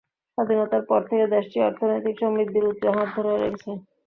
[0.37, 3.71] স্বাধীনতার পর থেকে দেশটি অর্থনৈতিক সমৃদ্ধির উচ্চ হার ধরে রেখেছে।